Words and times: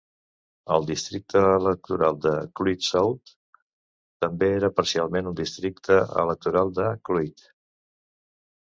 El 0.75 0.85
districte 0.91 1.43
electoral 1.57 2.17
de 2.23 2.33
Clwyd 2.61 2.87
South 2.87 3.35
també 4.27 4.51
era 4.55 4.73
parcialment 4.81 5.31
un 5.35 5.41
districte 5.45 6.03
electoral 6.27 6.77
de 6.81 6.91
Clwyd. 7.09 7.51